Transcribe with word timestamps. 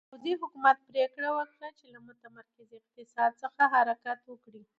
پوځي 0.09 0.33
حکومت 0.41 0.77
پرېکړه 0.89 1.29
وکړه 1.33 1.69
چې 1.77 1.85
له 1.93 1.99
متمرکز 2.07 2.67
اقتصاد 2.79 3.31
څخه 3.41 3.61
حرکت 3.73 4.19
وکړي. 4.27 4.63